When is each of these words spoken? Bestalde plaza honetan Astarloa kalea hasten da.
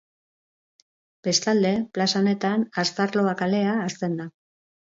Bestalde 1.27 1.73
plaza 1.97 2.23
honetan 2.23 2.65
Astarloa 2.85 3.37
kalea 3.45 3.79
hasten 3.87 4.21
da. 4.25 4.31